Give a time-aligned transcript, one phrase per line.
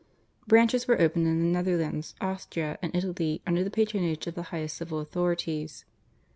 [0.47, 4.77] Branches were opened in the Netherlands, Austria, and Italy under the patronage of the highest
[4.77, 5.85] civil authorities.